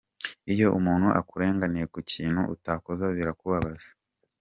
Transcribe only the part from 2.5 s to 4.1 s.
utakoze birakubabaza.